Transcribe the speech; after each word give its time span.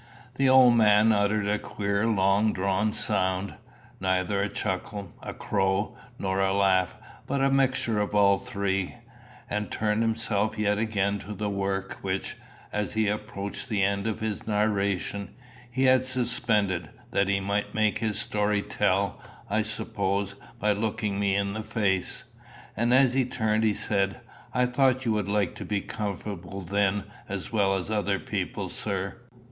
The 0.33 0.49
old 0.49 0.73
man 0.73 1.11
uttered 1.11 1.47
a 1.47 1.59
queer 1.59 2.07
long 2.07 2.53
drawn 2.53 2.91
sound, 2.91 3.53
neither 3.99 4.41
a 4.41 4.49
chuckle, 4.49 5.11
a 5.21 5.31
crow, 5.31 5.95
nor 6.17 6.39
a 6.39 6.55
laugh, 6.55 6.95
but 7.27 7.39
a 7.39 7.51
mixture 7.51 8.01
of 8.01 8.15
all 8.15 8.39
three, 8.39 8.95
and 9.47 9.69
turned 9.69 10.01
himself 10.01 10.57
yet 10.57 10.79
again 10.79 11.19
to 11.19 11.33
the 11.35 11.51
work 11.51 11.99
which, 12.01 12.35
as 12.73 12.93
he 12.93 13.09
approached 13.09 13.69
the 13.69 13.83
end 13.83 14.07
of 14.07 14.21
his 14.21 14.47
narration, 14.47 15.35
he 15.69 15.83
had 15.83 16.03
suspended, 16.07 16.89
that 17.11 17.27
he 17.27 17.39
might 17.39 17.75
make 17.75 17.99
his 17.99 18.17
story 18.17 18.63
tell, 18.63 19.19
I 19.51 19.61
suppose, 19.61 20.33
by 20.59 20.71
looking 20.71 21.19
me 21.19 21.35
in 21.35 21.53
the 21.53 21.61
face. 21.61 22.23
And 22.75 22.91
as 22.91 23.13
he 23.13 23.23
turned 23.23 23.63
he 23.63 23.75
said, 23.75 24.19
"I 24.51 24.65
thought 24.65 25.05
you 25.05 25.11
would 25.11 25.29
like 25.29 25.53
to 25.57 25.63
be 25.63 25.79
comfortable 25.79 26.61
then 26.61 27.03
as 27.29 27.51
well 27.53 27.75
as 27.75 27.91
other 27.91 28.17
people, 28.17 28.67
sir." 28.67 29.17